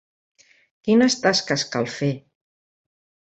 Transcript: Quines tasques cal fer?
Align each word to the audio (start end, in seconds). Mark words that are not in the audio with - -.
Quines 0.87 1.17
tasques 1.25 1.65
cal 1.75 1.87
fer? 1.97 2.11